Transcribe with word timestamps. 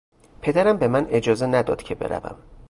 پدرم 0.41 0.77
به 0.77 0.87
من 0.87 1.07
اجازه 1.09 1.45
نداد 1.45 1.83
که 1.83 1.95
بروم. 1.95 2.35